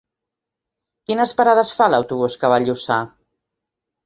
Quines 1.11 1.33
parades 1.41 1.75
fa 1.81 1.91
l'autobús 1.95 2.39
que 2.45 2.51
va 2.55 2.59
a 2.63 2.65
Lluçà? 2.67 2.99